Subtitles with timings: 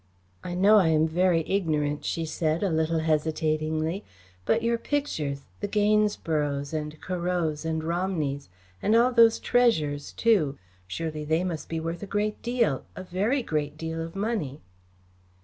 [0.43, 4.03] "I know I am very ignorant," she said, a little hesitatingly,
[4.45, 8.49] "but your pictures the Gainsboroughs and Corots and Romneys,
[8.81, 13.43] and all those treasures too surely they must be worth a great deal a very
[13.43, 14.59] great deal of money."